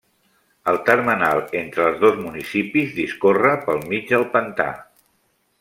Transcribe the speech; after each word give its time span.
El 0.71 0.79
termenal 0.87 1.41
entre 1.59 1.85
els 1.89 2.01
dos 2.05 2.17
municipis 2.23 2.97
discorre 3.03 3.55
pel 3.69 3.87
mig 3.93 4.13
del 4.15 4.29
pantà. 4.37 4.71